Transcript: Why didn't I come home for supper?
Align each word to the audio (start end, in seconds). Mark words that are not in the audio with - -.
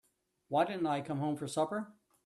Why 0.47 0.65
didn't 0.65 0.87
I 0.87 1.01
come 1.01 1.19
home 1.19 1.35
for 1.35 1.45
supper? 1.47 1.93